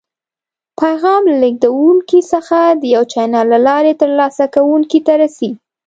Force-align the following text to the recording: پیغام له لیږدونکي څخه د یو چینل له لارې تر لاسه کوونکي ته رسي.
پیغام 0.79 1.23
له 1.31 1.35
لیږدونکي 1.43 2.19
څخه 2.31 2.59
د 2.81 2.83
یو 2.95 3.03
چینل 3.13 3.45
له 3.53 3.59
لارې 3.67 3.93
تر 4.01 4.09
لاسه 4.19 4.45
کوونکي 4.55 4.99
ته 5.05 5.13
رسي. 5.21 5.49